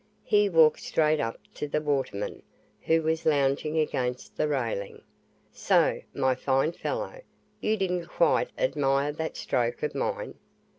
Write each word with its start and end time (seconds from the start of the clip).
He 0.23 0.49
walked 0.49 0.79
straight 0.79 1.19
up 1.19 1.39
to 1.53 1.67
the 1.67 1.79
waterman, 1.79 2.41
who 2.81 3.03
was 3.03 3.23
lounging 3.23 3.77
against 3.77 4.35
the 4.35 4.47
railing. 4.47 5.03
"So, 5.53 6.01
my 6.11 6.33
fine 6.33 6.71
fellow, 6.71 7.21
you 7.59 7.77
didn't 7.77 8.07
quite 8.07 8.49
admire 8.57 9.11
that 9.11 9.37
stroke 9.37 9.83
of 9.83 9.93
mine. 9.93 10.39